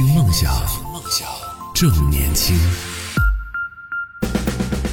[0.00, 0.50] 听梦想，
[0.94, 1.28] 梦想
[1.74, 2.56] 正年轻。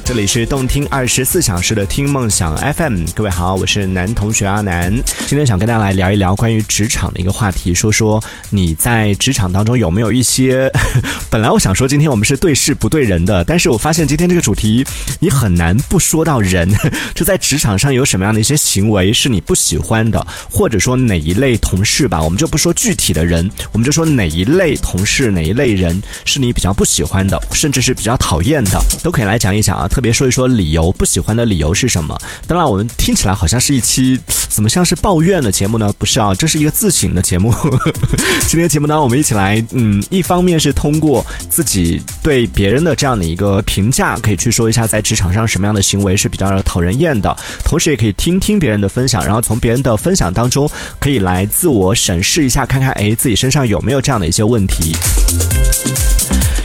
[0.08, 4.90] 这里是动听二十四小时的听梦想 FM，各位好，我是男同学阿南。
[5.26, 8.18] 今天想跟大家来聊一聊关于职场的一个话题，说说
[8.48, 10.72] 你在职场当中有没有一些
[11.28, 14.82] 本来我想说今天我们是对事不对人的，但是我发现今天这个主题
[15.20, 16.66] 你很难不说到人。
[17.14, 29.86] 就在职场上有什么样的一些行为是你不喜欢的，或者说哪一类同事吧，我们就不说具体的人，我们就说哪一类同事、哪一类人是你比较不喜欢的，甚至是比较讨厌的，都可以来讲一讲啊。
[29.98, 32.16] 特别说一说理由，不喜欢的理由是什么？
[32.46, 34.16] 当然，我们听起来好像是一期
[34.48, 35.92] 怎么像是抱怨的节目呢？
[35.98, 37.52] 不是啊，这是一个自省的节目。
[38.46, 54.94] 今天节目呢，我们一起来，嗯，一方面是通过自己对别人的这样的一个评价，可以去说一下在职场上什么样的行为是比较讨人厌的，同时也可以听听别人的分享，然后从别人的分享当中可以来自我审视一下，看看哎自己身上有没有这样的一些问题。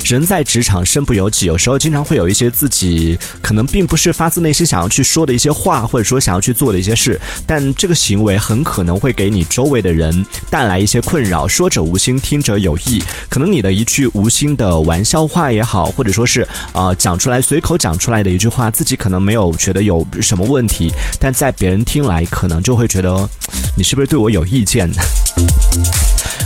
[0.04, 11.48] 人在职场身不由己，有时候经常会有一些自己可能并不是发自内心想要去说的一些话，或者说想要去做的一些事，但这个行为很可能会给你周围的人带来一些困扰。
[11.48, 23.30] 说者无心，听者有意，可能你的一句无心的玩笑话也好，或者说是呃讲出来随口讲出来的一句话，自己可能没有觉得有什么问题，但在别人听来，可能就会觉得
[23.78, 24.98] 你是不是对我有意见呢？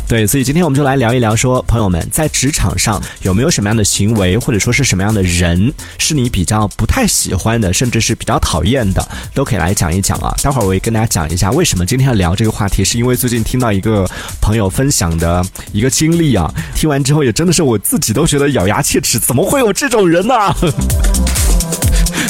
[0.08, 10.34] 对，所以今天我们就来聊一聊，说朋友们在职场上有没有什么样的行为，或者说是什么样的人是你比较不太喜欢的，甚至是比较讨厌的，都可以来讲一讲啊。
[10.42, 14.10] 待会儿我也跟大家讲一下，为什么今天要聊这个话题，是因为最近听到一个
[14.42, 20.34] 朋友分享的一个经历啊，听完之后也真的是我自己都觉得咬牙切齿，怎么会有这种人呢？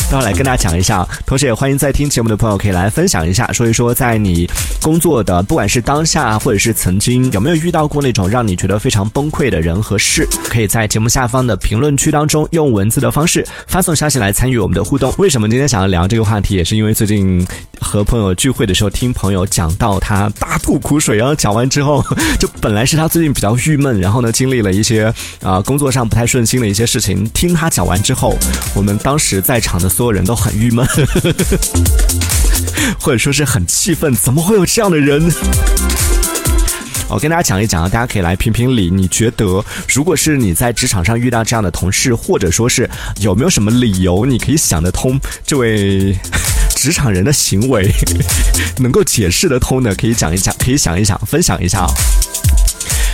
[0.09, 4.49] 待会来跟大家讲一下，同时也欢迎在听节目的朋友可以来分享一下，说一说在你
[4.81, 15.13] 工作的不管是当下或者是曾经有没有遇到过那种让你觉得非常崩溃的人和事，可以在节目下方的评论区当中用文字的方式发送消息来参与我们的互动。
[15.17, 17.45] 为什么今天想要聊这个话题，也是因为最近
[17.81, 22.01] 和朋友聚会的时候，听朋友讲到他大吐苦水，然后讲完之后，
[22.39, 28.33] 就本来是他最近比较郁闷，然后呢经历了一些啊工作上不太顺心的一些事情，听他讲完之后，
[28.73, 29.91] 我们当时在场的。
[29.97, 30.87] 所有人都很郁闷，
[33.01, 35.27] 或者说是很气愤，怎么会有这样的人？
[37.09, 38.91] 我跟大家讲一讲啊，大家可以来评评理。
[38.91, 42.87] 你觉得，如果是你在职场上遇到这样的同事，或者说是
[43.21, 46.15] 有没有什么理由，你可以想得通这位
[46.75, 47.91] 职场人的行为，
[48.77, 51.87] 能够解释得通的，可以讲一讲，可以想一想，分享一下啊。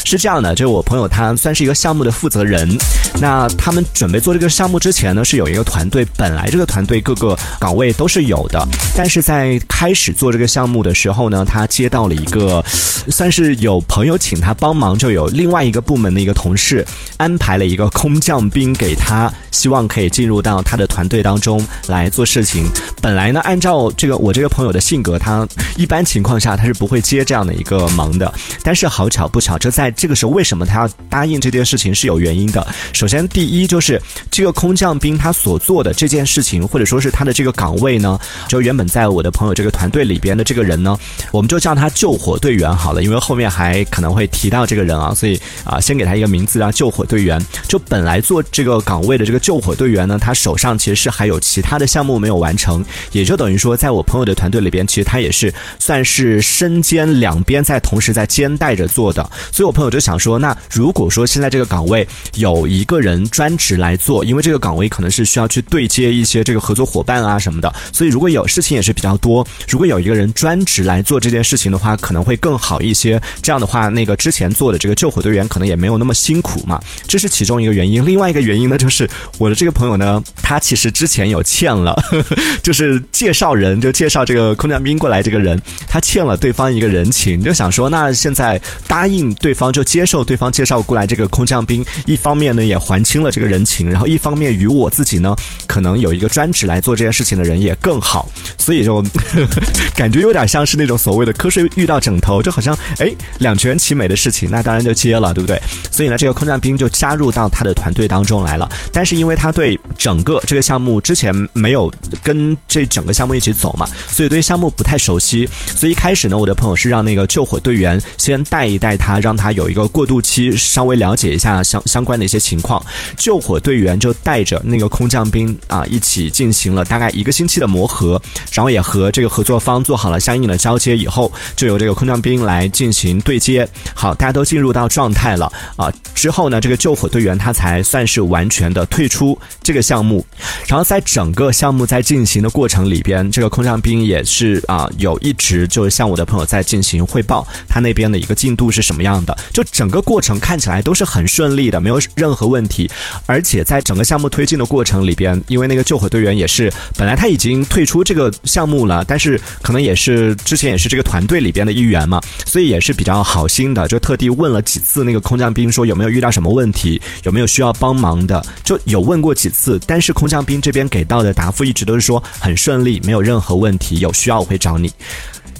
[0.03, 2.77] 是这样的，就是我朋友他算是一个项目的负责人，
[3.19, 12.63] 那他们准备做这个项目之前呢，是有一个团队，本来这个团队各个岗位都是有的，但是在开始做这个项目的时候呢，他接到了一个，
[13.09, 16.85] 算是有朋友请他帮忙，就有另外一个部门的一个同事
[17.17, 22.65] 安排了一个空降兵给他，希望可以进入到他的团队当中来做事情。
[23.01, 25.47] 本来呢，按照这个我这个朋友的性格，他
[25.77, 28.31] 一般情况下他是不会接这样的一个忙的，
[28.61, 32.65] 但是好巧不巧，就在这个时候，为什么他要答应这件事情是有原因的。
[32.91, 40.97] 首先，第一就是这个空降兵他所做的这件事情，或者说是他的这个岗位呢，就原本在我的朋友这个团队里边的这个人呢，
[41.31, 47.43] 我们就叫他救火队员好了，因为后面还可能会提到这个人啊，所以啊，先给他一个名字啊，救火队员。
[47.67, 73.21] 就本来做这个岗位的这个救火队员呢，他手上其实是还有其他的项目没有完成，也就等于说，在我朋友的团队里边，其实他也是算是身兼两边在同时在兼带着做的，所以我朋我就想说，那如果说现在这个岗位有一个人专职来做，因为这个岗位可能是需要去对接一些这个合作伙伴啊什么的，所以如果有事情也是比较多，如果有一个人专职来做这件事情的话，可能会更好一些。
[73.41, 78.05] 这样的话，那个之前做的这个救火队员可能也没有那么辛苦嘛，这是其中一个原因。
[78.05, 89.72] 另外一个原因呢，就是我的这个朋友呢，他其实之前有欠了，呵呵就是介绍人就介绍这个空降兵过来这个人，他欠了对方一个人情，就想说，那现在答应对方。
[89.73, 95.35] 就接受对方介绍过来这个空降兵，一方面呢也还清了这个人情，然后一方面与我自己呢
[95.67, 99.03] 可能有一个专职来做这件事情的人也更好，所以就
[99.95, 105.59] 感觉有点像是那种所谓的瞌睡遇到枕头，就好像哎两全其美的事情，那当然就接了，对不对？
[105.91, 108.69] 所以呢，这个空降兵就加入到他的团队当中来了。
[108.91, 111.91] 但是因为他对整个这个项目之前没有
[112.23, 115.45] 跟这整个项目一起走嘛，所以对项目不太熟悉。
[115.75, 119.73] 所以一开始呢，我的朋友是让那个救火队员先带一带他，让他有。
[119.73, 122.79] 一个过渡期，稍微了解一下相相关的一些情况。
[123.17, 133.67] 救火队员就带着那个空降兵啊，一起进行了大概一个星期的磨合，然后也和这个合作方做好了相应的交接，以后就由这个空降兵来进行对接。
[133.95, 140.25] 好，大家都进入到状态了啊，之后呢，这个救火队员他才算是完全的退出这个项目。
[140.67, 152.89] 然后在整个项目在进行的过程里边，这个空降兵也是啊，有一直就是向我的朋友在进行汇报，他那边的一个进度是什么样的，就整个过程看起来都是很顺利的，没有任何问题。
[153.25, 174.91] 而且在整个项目推进的过程里边，因为那个救火队员也是本来他已经退出这个项目了，但是可能也是之前也是这个团队里边的一员嘛，所以也是比较好心的，就特地问了几次那个空降兵说有没有遇到什么问题，有没有需要帮忙的，就有问过几次， 但是空降兵这边给到的答复一直都是说很顺利，没有任何问题，有需要我会找你。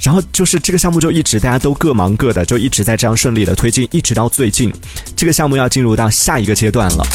[0.02, 4.74] 然后就是这个项目就一直大家都各忙各的，就一直在这样顺利的推进，一直到最近，
[5.16, 7.06] 这个项目要进入到下一个阶段了。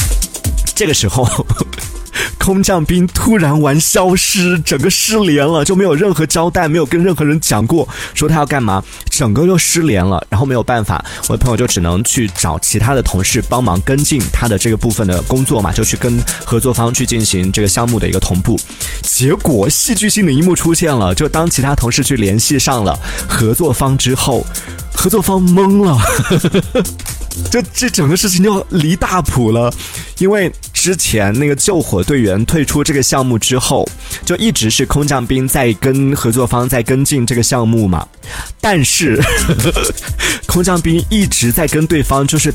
[0.74, 1.28] 这个时候，
[2.48, 10.26] 空降兵突然玩消失，整个失联了，就没有任何交代，没有跟任何人讲过，说他要干嘛，整个就失联了。
[10.30, 18.58] 然后没有办法，我的朋友就只能去找其他的同事帮忙跟进他的这个部分的工作嘛，就去跟合作方去进行这个项目的一个同步。
[19.02, 22.98] 结果戏剧性的一幕出现了，就当其他同事去联系上了
[23.28, 24.46] 合作方之后，
[24.94, 25.98] 合作方懵了。
[27.50, 29.72] 这这整个事情就离大谱了，
[30.18, 30.50] 因为
[30.80, 33.88] 之前那个救火队员退出这个项目之后，
[34.24, 38.06] 就一直是空降兵在跟合作方在跟进这个项目嘛，
[38.60, 39.20] 但是
[40.46, 42.52] 空降兵一直在跟对方就是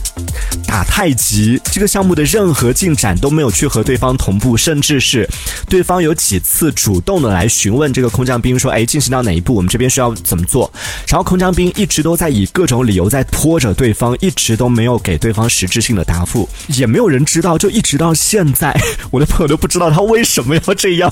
[0.67, 5.29] 打太极，这个项目的任何进展都没有去和对方同步，甚至是
[5.69, 10.71] 对方有几次主动的来询问这个空降兵说，哎，进行到哪一步，我们这边需要怎么做？
[11.07, 14.73] 然后空降兵一直都在以各种理由在拖着对方，一直都。
[14.73, 18.75] 没有给对方实质性的答复，也没有人知道，就一直到现在，
[19.11, 21.11] 我的朋友都不知道他为什么要这样。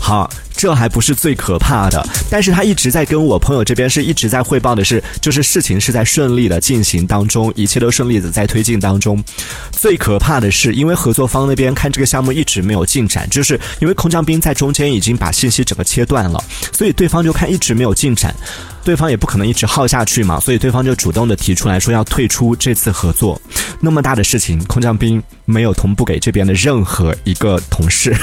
[0.00, 9.22] 好，这还不是最可怕的，但是他一直在跟我朋友这边是一直在汇报的是，就是事情是在顺利的进行当中，一切都顺利的在推进当中。
[9.70, 16.42] 最可怕的是，因为合作方那边看这个项目一直没有进展，就是因为空降兵在中间已经把信息整个切断了，
[16.72, 18.34] 所以对方就看一直没有进展。
[18.82, 23.40] 对方也不可能一直耗下去嘛，所以对方就主动的提出来说要退出这次合作。
[23.80, 28.16] 那么大的事情，空降兵没有同步给这边的任何一个同事。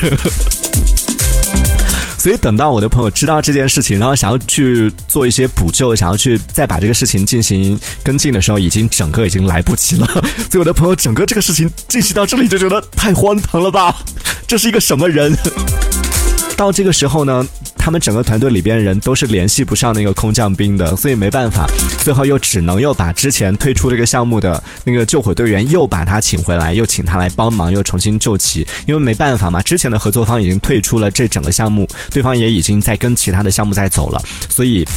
[2.23, 10.07] 所以等到我的朋友知道这件事情，然后想要去做一些补救，想要去再把这个事情进行跟进的时候，已经整个已经来不及了。
[10.07, 13.93] 所以我的朋友整个这个事情进行到这里就觉得太荒唐了吧？
[14.47, 15.37] 这是一个什么人？
[16.55, 17.45] 到这个时候呢？
[17.83, 21.68] 他们整个团队里边人都是联系不上那个空降兵的，所以没办法，
[22.01, 28.65] 最后又只能又把之前退出这个项目的那个救火队员又把他请回来，又请他来帮忙，又重新救起。
[28.88, 34.88] 因为没办法嘛，之前的合作方已经退出了这整个项目，对方也已经在跟其他的项目在走了，所以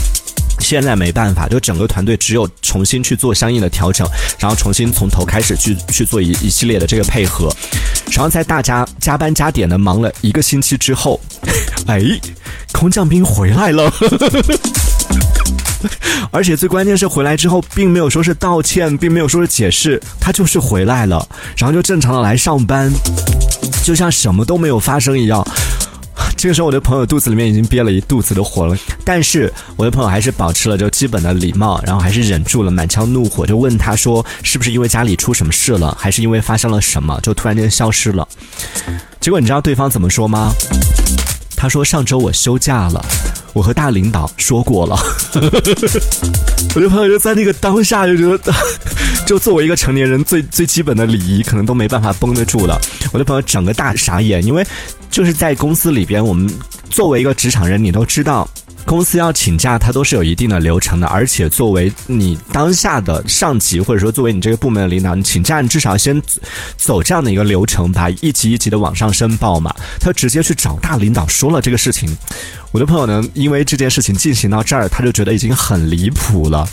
[0.61, 7.53] 现在没办法，就整个团队只有重新去做相应的调整，然后重新从头开始去去做一一系列的这个配合。
[8.13, 11.21] 然后在大家加班加点的忙了一个星期之后，
[11.89, 12.01] 哎。
[12.73, 13.91] 空降兵回来了，
[16.31, 21.27] 而且最关键是回来之后，并没有说是道歉，并没有说是解释，他就是回来了，
[21.57, 22.93] 然后就正常的来上班，
[23.83, 25.47] 就像什么都没有发生一样。
[26.37, 38.29] 这个时候，我的朋友肚子里面已经憋了一肚子的火了，但是我的朋友还是保持了就基本的礼貌，然后还是忍住了满腔怒火，就问他说：“是不是因为家里出什么事了，还是因为发生了什么，就突然间消失了？”
[39.19, 40.53] 结果你知道对方怎么说吗？
[41.57, 43.05] 他说：“上周我休假了，
[43.55, 44.97] 我和大领导说过了。
[46.77, 48.53] ”我的朋友就在那个当下就觉得，
[49.27, 52.79] 就作为一个成年人，最最基本的礼仪可能都没办法绷得住了。
[53.13, 54.65] 我的朋友整个大傻眼，因为
[55.11, 56.53] 就是在公司里边，我们
[56.91, 58.47] 作为一个职场人，你都知道。
[58.87, 66.23] 公司要请假，它都是有一定的流程的，而且作为你当下的上级，或者说作为你这个部门的领导，你请假，你至少先
[66.77, 69.75] 走这样的一个流程，把一级一级的往上申报嘛。
[70.01, 72.17] 他直接去找大领导说了这个事情，
[72.71, 76.67] 我的朋友呢，因为这件事情进行到这儿，他就觉得已经很离谱了，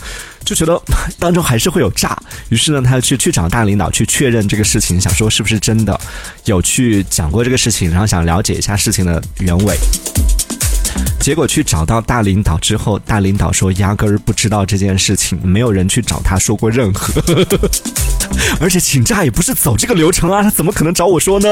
[0.44, 0.80] 就觉得
[1.18, 2.16] 当中还是会有诈，
[2.48, 6.00] 于是呢，他去去找大领导去确认这个事情，想说是不是真的，
[6.44, 9.76] 有去讲过这个事情，然后想了解一下事情的原委。
[11.24, 17.14] 结果去找到大领导之后，大领导说压根儿不知道这件事情，没有人去找他说过任何。
[18.60, 21.48] 而且请假也不是走这个流程啊，他怎么可能找我说呢？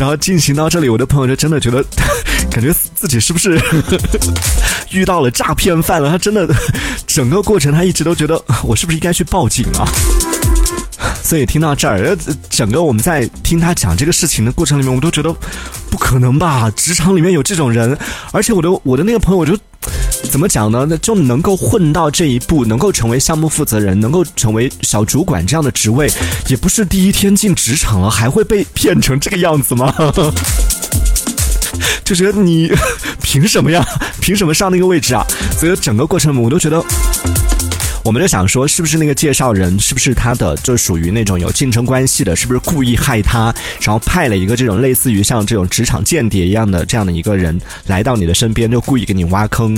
[0.00, 1.84] 然后进行到这里，我的朋友就真的觉得，
[2.50, 3.60] 感觉自己是不是
[4.90, 6.08] 遇到了诈骗犯了？
[6.08, 6.48] 他真的
[7.06, 9.84] 整个过程他一直都觉得，我是不是应该去报警啊？
[11.26, 12.16] 所以听到这儿，
[12.48, 15.34] 整个我们在听他讲这个事情的过程里面，我都觉得
[15.90, 16.70] 不可能吧？
[16.76, 17.98] 职场里面有这种人，
[18.30, 19.58] 而且我的我的那个朋友，我就
[20.30, 20.86] 怎么讲呢？
[20.88, 26.08] 那就能够混到这一步，能够成为项目负责人，能够成为小主管这样的职位，
[26.46, 29.92] 也不是第一天进职场了，还会被骗成这个样子吗？
[32.04, 32.70] 就觉得你
[33.20, 33.84] 凭什么呀？
[34.20, 35.26] 凭什么上那个位置啊？
[35.58, 36.80] 所以整个过程我都觉得。
[38.06, 49.76] 我们就想说，是不是那个介绍人，是不是他的就属于那种有竞争关系的，是不是故意害他，然后派了一个这种类似于像这种职场间谍一样的这样的一个人来到你的身边，就故意给你挖坑。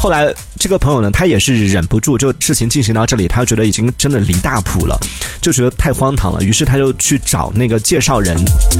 [0.00, 4.98] 后来这个朋友呢，他也是忍不住，就事情进行到这里，他觉得已经真的离大谱了，
[5.42, 8.34] 就觉得太荒唐了，于是他就去找那个介绍人，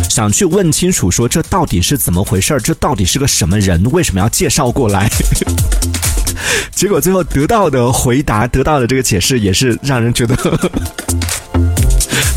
[0.08, 5.06] 想去问清楚，说这到底是怎么回事儿这到底是个什么人，为什么要介绍过来？
[6.74, 10.36] 结果最后得到的回答，得到的这个解释，也是让人觉得，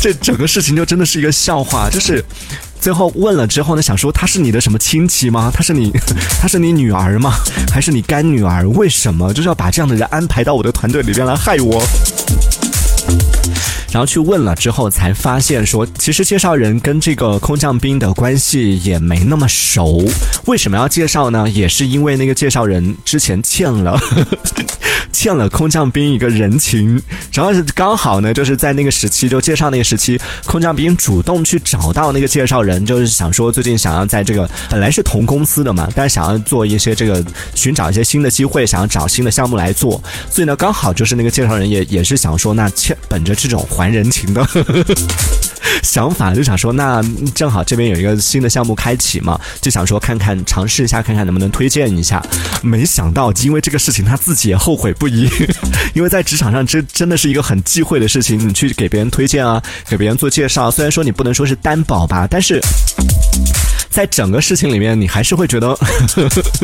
[0.00, 1.88] 这整个事情就真的是一个笑话。
[1.90, 2.24] 就是
[2.80, 5.50] 最后问了之后呢，想说他是你的什么亲戚吗？
[5.54, 5.92] 他是你，
[6.40, 7.34] 他是你女儿吗？
[7.70, 8.66] 还是你干女儿？
[8.70, 11.82] 为什么就是要把这样的人安排到我的团队里边来害我？
[13.92, 20.04] 然后去问了之后，才发现说，其实介绍人跟这个空降兵的关系也没那么熟。
[20.46, 21.48] 为什么要介绍呢？
[21.48, 24.00] 也是因为那个介绍人之前欠了。
[25.12, 27.00] 欠了空降兵一个人情，
[27.32, 37.24] 然后是刚好呢，就是在那个时期就介绍那个时期，空降兵主动去找到那个介绍人，就是想说最近想要在这个本来是同公司的嘛，但是想要做一些这个
[37.54, 44.46] 寻找一些新的机会，想要找新的项目来做，所以呢，刚好就是那个介绍人也也是想说，那欠本着这种还人情的。
[45.82, 47.02] 想法就想说，那
[47.34, 52.22] 正好这边有一个新的项目开启嘛，就想说看看尝试一下，看看能不能推荐一下。
[52.62, 55.28] 没想到因为这个事情，他自己也后悔不已。
[55.94, 58.38] 因为在职场上，这真的是一个很忌讳的事情。
[58.48, 62.60] 你去给别人推荐啊，给别人做介绍，虽然说你不能说是担保吧，但是。
[63.90, 65.76] 在整个事情里面，你还是会觉得，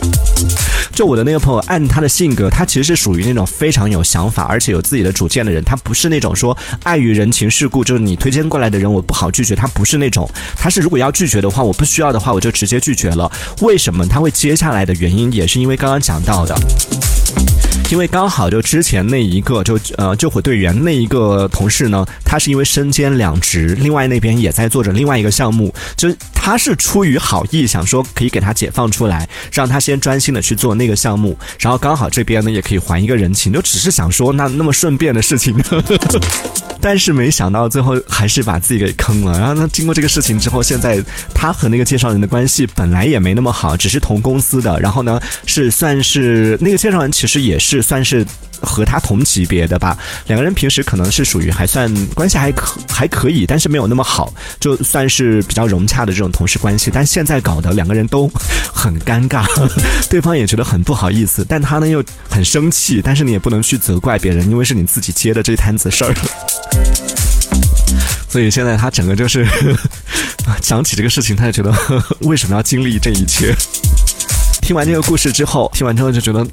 [0.94, 5.62] 就我的那个朋友，按他的性格，他其实是属于那种非常有想法，而且有自己的主见的人。
[5.64, 9.56] 他不是那种说碍于人情世故，就是你推荐过来的人，我不好拒绝。
[9.56, 13.30] 他不是那种，他是如果要拒绝的话，我不需要的话，我就直接拒绝了。
[13.60, 16.54] 为什么他会接下来的原因，也是因为刚刚讲到的。
[17.88, 26.08] 因为刚好就之前那一个就呃救火队员那一个同事呢，他是因为身兼两职，另外那边也在做着另外一个项目，就
[26.46, 35.60] 他是出于好意想说可以给他解放出来，让他先专心的去做那个项目，然后刚好这边呢也可以还一个人情，就只是想说那那么顺便的事情，
[36.80, 39.36] 但是没想到最后还是把自己给坑了。
[39.36, 41.02] 然后呢，经过这个事情之后，现在
[41.34, 47.82] 他和那个介绍人的关系本来也没那么好，只是同公司的，然后呢是算是那个介绍人其实也是。
[47.82, 48.24] 算是
[48.62, 49.96] 和他同级别的吧，
[50.26, 56.90] 两个人平时可能是属于还算关系还可还可以，但是没有那么好，就算是比较融洽的这种同事关系。
[56.92, 58.30] 但现在搞得两个人都
[58.72, 59.46] 很尴尬，
[60.08, 66.14] 对方也觉得很不好意思，但他呢又很生气，但是你也不能去责怪别人，因为是你自己接的这摊子事儿。
[68.28, 69.46] 所以现在他整个就是
[70.60, 71.74] 想起这个事情，他就觉得
[72.20, 73.54] 为什么要经历这一切？
[74.60, 76.46] 听完这个故事之后，听完之后就觉得。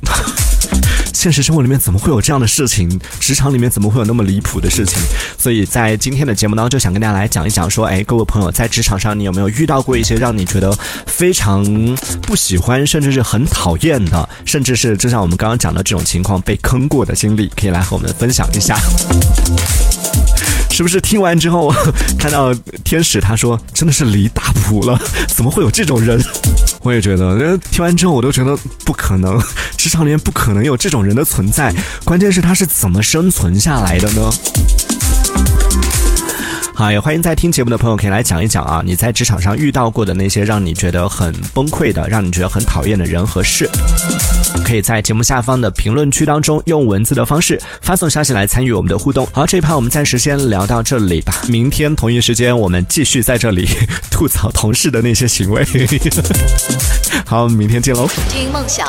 [1.14, 3.00] 现实生活里面怎么会有这样的事情？
[3.20, 5.00] 职场里面怎么会有那么离谱的事情？
[5.38, 11.64] 所以在今天的节目当中，就想跟大家来讲一讲，说，哎，各位朋友，在职场上你有没有遇到过一些让你觉得非常
[12.24, 18.78] 不喜欢，甚至是很讨厌的，甚至是就像我们刚刚讲的这种情况被坑过的经历，可以来和我们分享一下。
[20.74, 21.72] 是不是听完之后
[22.18, 22.52] 看到
[22.84, 25.00] 天使他说真的是离大谱了？
[25.28, 26.20] 怎么会有这种人？
[26.82, 29.40] 我也觉得，听完之后我都觉得不可能，
[29.78, 31.72] 职场里面不可能有这种人的存在。
[32.04, 34.32] 关键是他是怎么生存下来的呢？
[36.76, 43.70] 好，也欢迎在听节目的朋友可以来讲一讲啊，你在职场上遇到过的那些让你觉得很崩溃的、让你觉得很讨厌的人和事，
[44.66, 49.28] 可以在节目下方的评论区当中用文字的方式发送消息来参与我们的互动。
[49.32, 53.70] 好，这一趴我们暂时先聊到这里吧，明天同一时间我们继续在这里
[54.10, 55.64] 吐槽同事的那些行为。
[57.26, 58.10] 好，明天见喽！
[58.30, 58.88] 听梦想，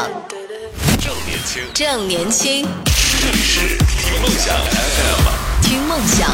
[0.98, 2.66] 正年轻，正年轻，
[3.20, 6.30] 这里是听梦想 FM，听梦想，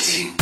[0.00, 0.39] 正年轻。